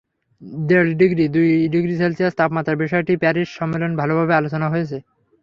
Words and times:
দেড় 0.69 0.89
ডিগ্রি, 1.01 1.25
দুই 1.35 1.49
degree 1.73 1.93
Celsius 2.01 2.33
তাপমাত্রার 2.39 2.81
বিষয়টি 2.83 3.13
প্যারিস 3.21 3.49
সম্মেলনে 3.57 3.99
ভালোভাবে 4.01 4.33
আলোচনা 4.39 4.67
হয়েছে। 4.73 4.97